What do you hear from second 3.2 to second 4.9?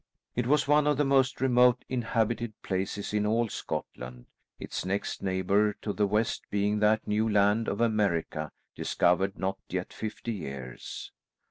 all Scotland, its